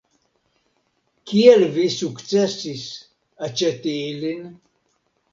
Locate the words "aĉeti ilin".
3.49-4.49